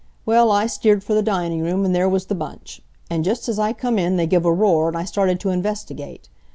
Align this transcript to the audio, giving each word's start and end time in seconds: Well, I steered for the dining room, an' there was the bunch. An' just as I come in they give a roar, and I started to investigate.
Well, 0.25 0.51
I 0.51 0.65
steered 0.65 1.03
for 1.03 1.13
the 1.13 1.21
dining 1.21 1.61
room, 1.61 1.85
an' 1.85 1.91
there 1.91 2.09
was 2.09 2.25
the 2.25 2.33
bunch. 2.33 2.81
An' 3.11 3.21
just 3.21 3.47
as 3.47 3.59
I 3.59 3.71
come 3.71 3.99
in 3.99 4.15
they 4.15 4.25
give 4.25 4.45
a 4.45 4.51
roar, 4.51 4.87
and 4.87 4.97
I 4.97 5.03
started 5.05 5.39
to 5.41 5.49
investigate. 5.49 6.27